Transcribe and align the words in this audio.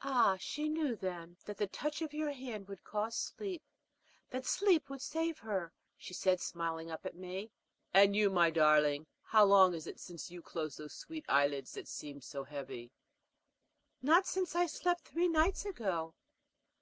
"Ah, 0.00 0.38
she 0.40 0.70
knew, 0.70 0.96
then, 0.96 1.36
that 1.44 1.58
the 1.58 1.66
touch 1.66 2.00
of 2.00 2.14
your 2.14 2.30
hand 2.30 2.66
would 2.66 2.82
cause 2.82 3.14
sleep, 3.14 3.62
that 4.30 4.46
sleep 4.46 4.88
would 4.88 5.02
save 5.02 5.40
her," 5.40 5.70
she 5.98 6.14
said, 6.14 6.40
smiling 6.40 6.90
up 6.90 7.04
at 7.04 7.14
me. 7.14 7.50
"And 7.92 8.16
you, 8.16 8.30
my 8.30 8.48
darling, 8.48 9.06
how 9.20 9.44
long 9.44 9.74
is 9.74 9.86
it 9.86 10.00
since 10.00 10.30
you 10.30 10.40
closed 10.40 10.78
those 10.78 10.94
sweet 10.94 11.26
eyelids 11.28 11.72
that 11.72 11.88
seem 11.88 12.22
so 12.22 12.44
heavy?" 12.44 12.90
"Not 14.00 14.26
since 14.26 14.54
I 14.54 14.64
slept 14.64 15.02
three 15.08 15.28
nights 15.28 15.66
ago." 15.66 16.14